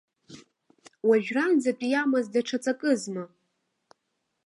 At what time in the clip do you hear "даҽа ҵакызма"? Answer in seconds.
2.33-3.23